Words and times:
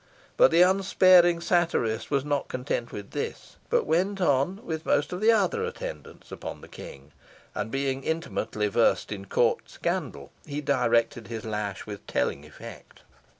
But 0.35 0.49
the 0.49 0.63
unsparing 0.63 1.41
satirist 1.41 2.09
was 2.09 2.25
not 2.25 2.47
content 2.47 2.91
with 2.91 3.11
this, 3.11 3.57
but 3.69 3.85
went 3.85 4.19
on, 4.19 4.65
with 4.65 4.83
most 4.83 5.13
of 5.13 5.21
the 5.21 5.31
other 5.31 5.63
attendants 5.63 6.31
upon 6.31 6.61
the 6.61 6.67
King, 6.67 7.11
and 7.53 7.69
being 7.69 8.03
intimately 8.03 8.67
versed 8.67 9.11
in 9.11 9.25
court 9.25 9.69
scandal, 9.69 10.31
he 10.43 10.59
directed 10.59 11.27
his 11.27 11.45
lash 11.45 11.85
with 11.85 12.07
telling 12.07 12.43
effect. 12.45 13.01